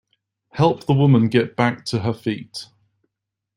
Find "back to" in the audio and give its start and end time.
1.55-1.99